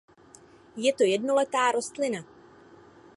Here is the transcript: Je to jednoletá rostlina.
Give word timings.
Je 0.75 0.93
to 0.93 1.03
jednoletá 1.03 1.71
rostlina. 1.71 2.23